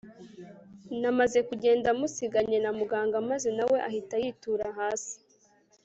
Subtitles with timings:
[0.99, 5.15] namaze kugenda musiganye na muganga maze nawe ahita yitura hasi